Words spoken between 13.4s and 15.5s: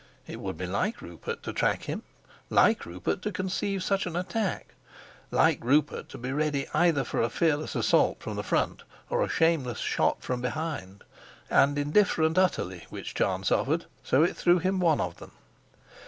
offered, so it threw him one of them.